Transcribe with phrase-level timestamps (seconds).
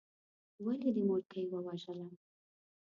[0.65, 2.07] ولې دې مورکۍ ووژله.